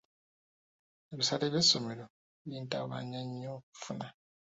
[1.13, 2.05] Ebisale by'essomero
[2.49, 4.07] bintawaanya nnyo okufuna.